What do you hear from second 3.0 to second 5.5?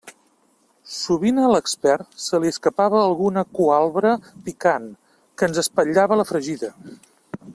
alguna cualbra picant que